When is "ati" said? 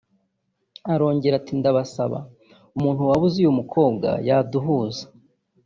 1.37-1.53